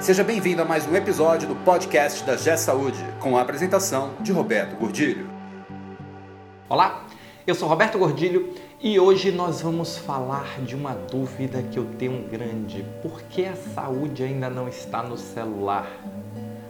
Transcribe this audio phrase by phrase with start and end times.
[0.00, 4.32] Seja bem-vindo a mais um episódio do podcast da G Saúde, com a apresentação de
[4.32, 5.28] Roberto Gordilho.
[6.70, 7.04] Olá,
[7.46, 12.26] eu sou Roberto Gordilho e hoje nós vamos falar de uma dúvida que eu tenho
[12.30, 12.82] grande.
[13.02, 15.86] Por que a saúde ainda não está no celular?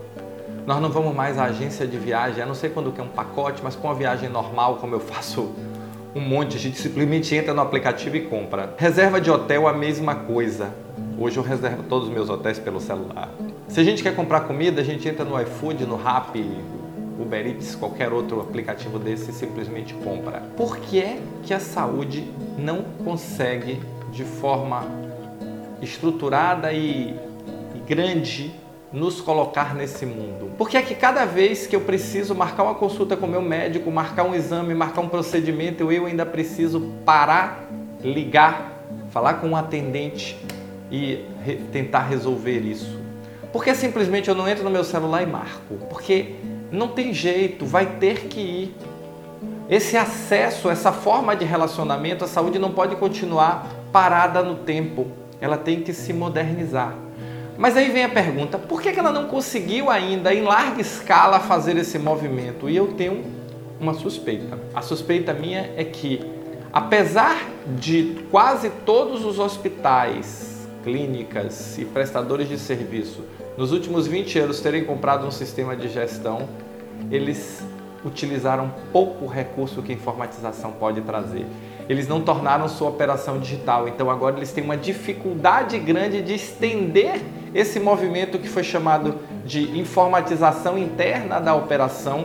[0.65, 3.61] Nós não vamos mais à agência de viagem, a não ser quando quer um pacote,
[3.61, 5.53] mas com uma viagem normal, como eu faço
[6.15, 8.75] um monte, a gente simplesmente entra no aplicativo e compra.
[8.77, 10.75] Reserva de hotel, a mesma coisa.
[11.19, 13.31] Hoje eu reservo todos os meus hotéis pelo celular.
[13.69, 16.45] Se a gente quer comprar comida, a gente entra no iFood, no Rappi,
[17.19, 20.43] Uber Eats, qualquer outro aplicativo desse e simplesmente compra.
[20.57, 22.25] Por que é que a saúde
[22.59, 24.85] não consegue de forma
[25.81, 27.17] estruturada e,
[27.75, 28.53] e grande
[28.93, 30.51] nos colocar nesse mundo?
[30.59, 34.25] Porque é que cada vez que eu preciso marcar uma consulta com meu médico, marcar
[34.25, 37.69] um exame, marcar um procedimento, eu ainda preciso parar,
[38.03, 40.37] ligar, falar com um atendente
[40.91, 43.01] e re tentar resolver isso.
[43.53, 45.75] Porque simplesmente eu não entro no meu celular e marco?
[45.89, 46.37] Porque
[46.71, 48.77] não tem jeito, vai ter que ir.
[49.69, 55.07] Esse acesso, essa forma de relacionamento, a saúde não pode continuar parada no tempo.
[55.41, 56.95] Ela tem que se modernizar.
[57.57, 61.77] Mas aí vem a pergunta: por que ela não conseguiu ainda, em larga escala, fazer
[61.77, 62.69] esse movimento?
[62.69, 63.25] E eu tenho
[63.81, 64.59] uma suspeita.
[64.75, 66.21] A suspeita minha é que,
[66.73, 73.25] apesar de quase todos os hospitais, clínicas e prestadores de serviço
[73.57, 76.49] nos últimos 20 anos terem comprado um sistema de gestão,
[77.11, 77.63] eles
[78.05, 81.47] utilizaram pouco recurso que a informatização pode trazer.
[81.89, 87.21] Eles não tornaram sua operação digital, então agora eles têm uma dificuldade grande de estender
[87.55, 92.25] esse movimento que foi chamado de informatização interna da operação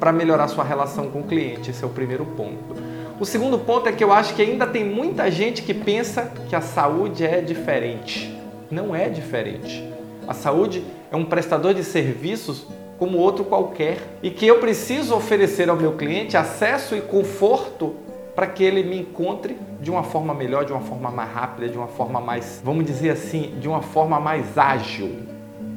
[0.00, 1.70] para melhorar sua relação com o cliente.
[1.70, 2.76] Esse é o primeiro ponto.
[3.18, 6.56] O segundo ponto é que eu acho que ainda tem muita gente que pensa que
[6.56, 8.36] a saúde é diferente.
[8.70, 9.88] Não é diferente.
[10.26, 12.66] A saúde é um prestador de serviços
[12.98, 17.94] como outro qualquer e que eu preciso oferecer ao meu cliente acesso e conforto
[18.34, 21.78] para que ele me encontre de uma forma melhor, de uma forma mais rápida, de
[21.78, 25.20] uma forma mais, vamos dizer assim, de uma forma mais ágil.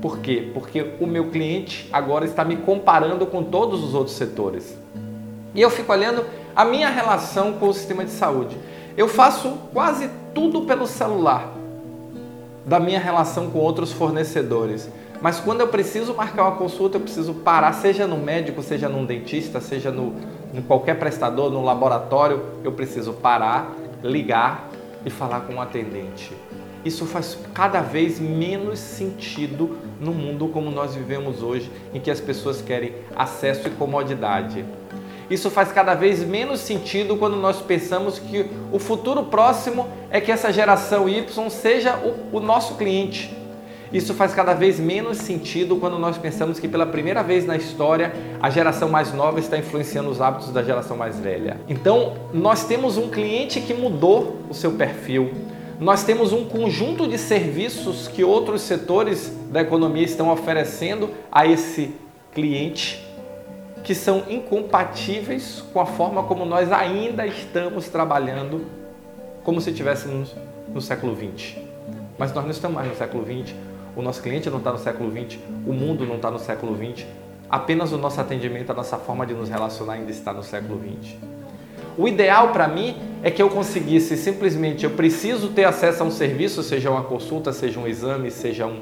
[0.02, 0.50] Por quê?
[0.54, 4.78] Porque o meu cliente agora está me comparando com todos os outros setores.
[5.54, 6.24] E eu fico olhando
[6.56, 8.58] a minha relação com o sistema de saúde.
[8.96, 11.54] Eu faço quase tudo pelo celular
[12.66, 14.90] da minha relação com outros fornecedores.
[15.22, 19.06] Mas quando eu preciso marcar uma consulta, eu preciso parar, seja no médico, seja num
[19.06, 20.14] dentista, seja no,
[20.54, 24.70] em qualquer prestador, no laboratório, eu preciso parar, ligar
[25.06, 26.32] e falar com um atendente.
[26.86, 32.22] Isso faz cada vez menos sentido no mundo como nós vivemos hoje, em que as
[32.22, 34.64] pessoas querem acesso e comodidade.
[35.30, 40.32] Isso faz cada vez menos sentido quando nós pensamos que o futuro próximo é que
[40.32, 43.36] essa geração Y seja o, o nosso cliente
[43.92, 48.14] isso faz cada vez menos sentido quando nós pensamos que pela primeira vez na história
[48.42, 51.58] a geração mais nova está influenciando os hábitos da geração mais velha.
[51.70, 55.32] Então, nós temos um cliente que mudou o seu perfil.
[55.80, 61.94] Nós temos um conjunto de serviços que outros setores da economia estão oferecendo a esse
[62.34, 63.06] cliente
[63.84, 68.66] que são incompatíveis com a forma como nós ainda estamos trabalhando
[69.44, 70.36] como se estivéssemos
[70.74, 71.64] no século 20.
[72.18, 73.56] Mas nós não estamos mais no século 20
[73.98, 77.08] o nosso cliente não está no século 20, o mundo não está no século 20,
[77.50, 81.18] apenas o nosso atendimento, a nossa forma de nos relacionar ainda está no século 20.
[81.98, 86.12] O ideal para mim é que eu conseguisse simplesmente, eu preciso ter acesso a um
[86.12, 88.80] serviço, seja uma consulta, seja um exame, seja um,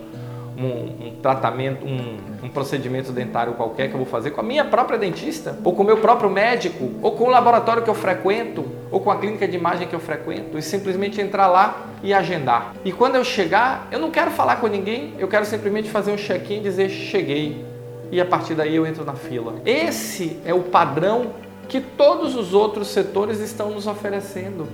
[0.57, 4.65] um, um tratamento, um, um, procedimento dentário qualquer que eu vou fazer com a minha
[4.65, 8.65] própria dentista, ou com o meu próprio médico, ou com o laboratório que eu frequento,
[8.95, 12.73] ou com a clínica de imagem que eu frequento, e simplesmente entrar lá e agendar.
[12.85, 16.15] E quando eu chegar, eu não quero falar com ninguém, eu quero simplesmente fazer um
[16.15, 17.65] check-in e dizer cheguei.
[18.09, 19.55] E a partir daí eu entro na fila.
[19.65, 21.33] Esse é o padrão
[21.67, 24.65] que todos os outros setores estão nos oferecendo.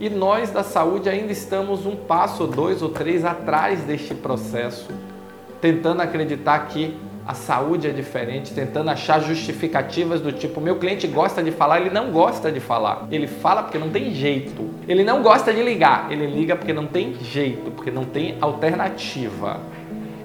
[0.00, 4.88] E nós da saúde ainda estamos um passo, dois ou três atrás deste processo,
[5.60, 6.96] tentando acreditar que
[7.26, 11.90] a saúde é diferente, tentando achar justificativas do tipo: meu cliente gosta de falar, ele
[11.90, 13.06] não gosta de falar.
[13.10, 14.70] Ele fala porque não tem jeito.
[14.88, 19.60] Ele não gosta de ligar, ele liga porque não tem jeito, porque não tem alternativa.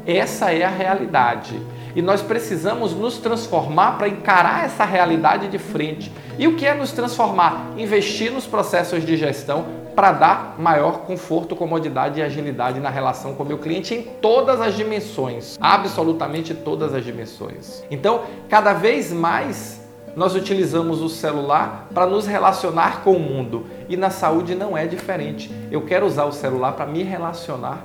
[0.05, 1.59] Essa é a realidade.
[1.95, 6.11] E nós precisamos nos transformar para encarar essa realidade de frente.
[6.37, 7.73] E o que é nos transformar?
[7.77, 9.65] Investir nos processos de gestão
[9.97, 14.61] para dar maior conforto, comodidade e agilidade na relação com o meu cliente em todas
[14.61, 17.83] as dimensões, absolutamente todas as dimensões.
[17.89, 19.81] Então, cada vez mais
[20.15, 24.85] nós utilizamos o celular para nos relacionar com o mundo e na saúde não é
[24.85, 25.51] diferente.
[25.71, 27.83] Eu quero usar o celular para me relacionar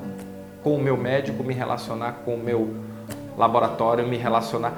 [0.63, 2.75] com o meu médico, me relacionar com o meu
[3.39, 4.75] laboratório, me relacionar.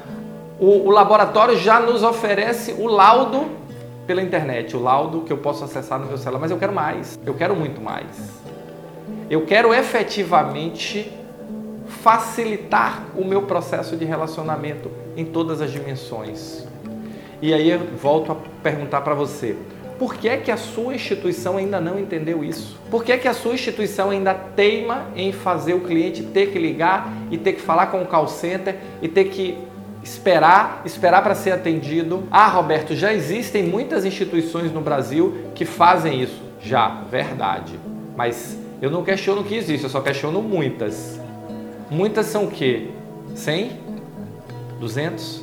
[0.60, 3.63] O, o laboratório já nos oferece o laudo
[4.06, 7.18] pela internet, o laudo que eu posso acessar no meu celular, mas eu quero mais,
[7.24, 8.42] eu quero muito mais.
[9.30, 11.10] Eu quero efetivamente
[11.86, 16.66] facilitar o meu processo de relacionamento em todas as dimensões.
[17.40, 19.56] E aí eu volto a perguntar para você:
[19.98, 22.78] por que é que a sua instituição ainda não entendeu isso?
[22.90, 26.58] Por que é que a sua instituição ainda teima em fazer o cliente ter que
[26.58, 29.58] ligar e ter que falar com o call center e ter que
[30.04, 32.24] esperar, esperar para ser atendido.
[32.30, 36.40] Ah, Roberto, já existem muitas instituições no Brasil que fazem isso.
[36.60, 37.80] Já, verdade.
[38.14, 41.18] Mas eu não questiono que existe, eu só questiono muitas.
[41.90, 42.90] Muitas são o quê?
[43.34, 43.72] 100?
[44.78, 45.42] 200?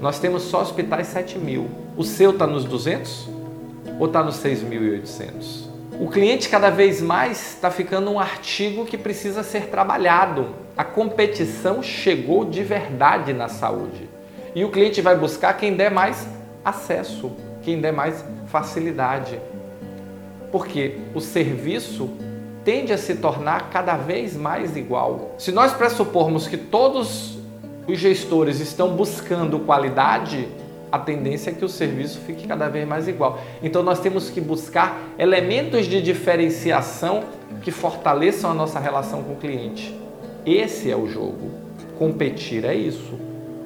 [0.00, 1.68] Nós temos só hospitais 7 mil.
[1.96, 3.28] O seu está nos 200
[3.98, 5.69] ou está nos 6.800?
[6.00, 10.48] O cliente cada vez mais está ficando um artigo que precisa ser trabalhado.
[10.74, 14.08] A competição chegou de verdade na saúde.
[14.54, 16.26] E o cliente vai buscar quem der mais
[16.64, 17.30] acesso,
[17.60, 19.38] quem der mais facilidade.
[20.50, 22.08] Porque o serviço
[22.64, 25.34] tende a se tornar cada vez mais igual.
[25.36, 27.38] Se nós pressupormos que todos
[27.86, 30.48] os gestores estão buscando qualidade,
[30.90, 33.40] a tendência é que o serviço fique cada vez mais igual.
[33.62, 37.24] Então nós temos que buscar elementos de diferenciação
[37.62, 39.96] que fortaleçam a nossa relação com o cliente.
[40.44, 41.50] Esse é o jogo.
[41.98, 43.18] Competir é isso.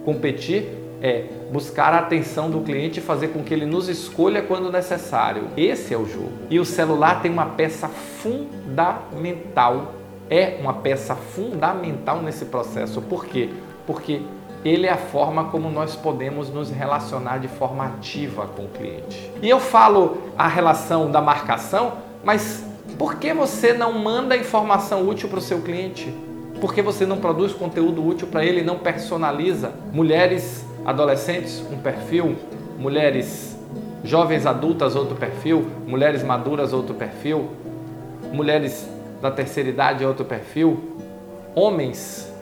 [0.04, 0.66] Competir
[1.00, 5.44] é buscar a atenção do cliente e fazer com que ele nos escolha quando necessário.
[5.56, 6.32] Esse é o jogo.
[6.50, 9.94] E o celular tem uma peça fundamental.
[10.28, 13.00] É uma peça fundamental nesse processo.
[13.02, 13.50] Por quê?
[13.86, 14.22] Porque
[14.64, 19.30] ele é a forma como nós podemos nos relacionar de forma ativa com o cliente.
[19.42, 22.64] E eu falo a relação da marcação, mas
[22.98, 26.12] por que você não manda informação útil para o seu cliente?
[26.60, 29.72] Por que você não produz conteúdo útil para ele e não personaliza?
[29.92, 32.36] Mulheres adolescentes, um perfil,
[32.78, 33.58] mulheres
[34.02, 37.50] jovens adultas, outro perfil, mulheres maduras, outro perfil,
[38.32, 38.88] mulheres
[39.20, 40.96] da terceira idade, outro perfil,
[41.54, 42.33] homens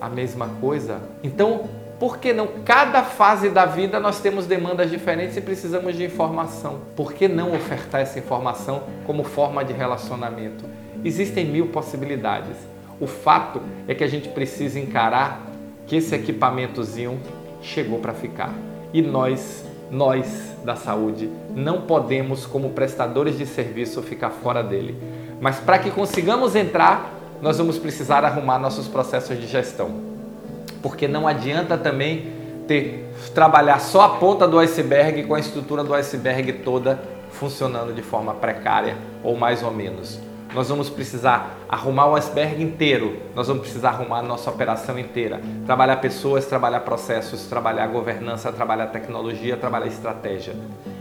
[0.00, 1.00] a mesma coisa.
[1.22, 1.68] Então,
[2.00, 2.46] por que não?
[2.64, 6.80] Cada fase da vida nós temos demandas diferentes e precisamos de informação.
[6.96, 10.64] Por que não ofertar essa informação como forma de relacionamento?
[11.04, 12.56] Existem mil possibilidades.
[12.98, 15.42] O fato é que a gente precisa encarar
[15.86, 17.20] que esse equipamentozinho
[17.60, 18.54] chegou para ficar.
[18.94, 24.96] E nós, nós da saúde, não podemos, como prestadores de serviço, ficar fora dele.
[25.38, 29.90] Mas para que consigamos entrar, nós vamos precisar arrumar nossos processos de gestão.
[30.82, 32.32] Porque não adianta também
[32.66, 37.00] ter trabalhar só a ponta do iceberg com a estrutura do iceberg toda
[37.32, 40.20] funcionando de forma precária ou mais ou menos.
[40.52, 45.40] Nós vamos precisar arrumar o iceberg inteiro, nós vamos precisar arrumar a nossa operação inteira,
[45.64, 50.56] trabalhar pessoas, trabalhar processos, trabalhar governança, trabalhar tecnologia, trabalhar estratégia.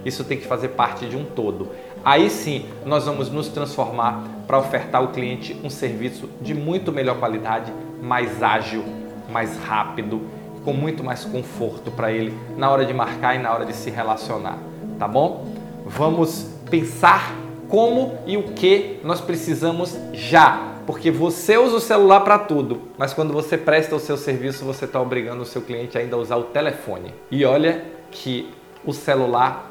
[0.05, 1.69] Isso tem que fazer parte de um todo.
[2.03, 7.17] Aí sim, nós vamos nos transformar para ofertar ao cliente um serviço de muito melhor
[7.17, 8.83] qualidade, mais ágil,
[9.31, 10.21] mais rápido,
[10.63, 13.89] com muito mais conforto para ele na hora de marcar e na hora de se
[13.89, 14.57] relacionar,
[14.97, 15.45] tá bom?
[15.85, 17.33] Vamos pensar
[17.67, 23.13] como e o que nós precisamos já, porque você usa o celular para tudo, mas
[23.13, 26.37] quando você presta o seu serviço, você está obrigando o seu cliente ainda a usar
[26.37, 27.13] o telefone.
[27.29, 28.49] E olha que
[28.85, 29.68] o celular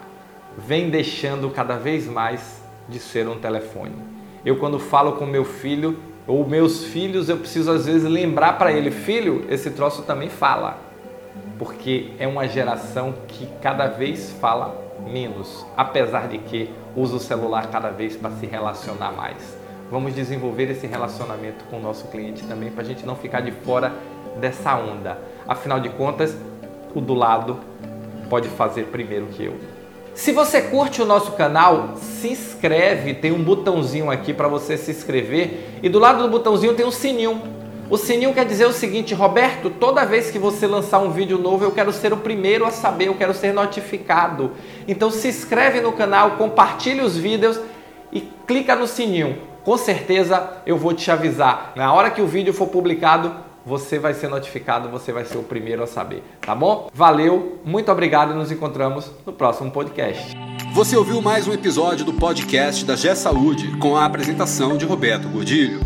[0.57, 3.95] vem deixando cada vez mais de ser um telefone.
[4.45, 8.73] Eu quando falo com meu filho ou meus filhos, eu preciso às vezes lembrar para
[8.73, 10.79] ele, filho, esse troço também fala.
[11.59, 17.69] Porque é uma geração que cada vez fala menos, apesar de que usa o celular
[17.71, 19.57] cada vez para se relacionar mais.
[19.91, 23.51] Vamos desenvolver esse relacionamento com o nosso cliente também para a gente não ficar de
[23.51, 23.93] fora
[24.39, 25.19] dessa onda.
[25.47, 26.37] Afinal de contas,
[26.95, 27.59] o do lado
[28.29, 29.78] pode fazer primeiro que eu.
[30.15, 34.91] Se você curte o nosso canal, se inscreve, tem um botãozinho aqui para você se
[34.91, 37.41] inscrever e do lado do botãozinho tem um sininho.
[37.89, 41.65] O sininho quer dizer o seguinte, Roberto, toda vez que você lançar um vídeo novo,
[41.65, 44.53] eu quero ser o primeiro a saber, eu quero ser notificado.
[44.87, 47.59] Então se inscreve no canal, compartilhe os vídeos
[48.13, 49.39] e clica no sininho.
[49.65, 51.73] com certeza eu vou te avisar.
[51.77, 53.35] Na hora que o vídeo for publicado,
[53.69, 56.89] você vai ser notificado, você vai ser o primeiro a saber, tá bom?
[56.93, 60.35] Valeu, muito obrigado e nos encontramos no próximo podcast.
[60.73, 65.29] Você ouviu mais um episódio do podcast da G Saúde com a apresentação de Roberto
[65.29, 65.81] Gordilho.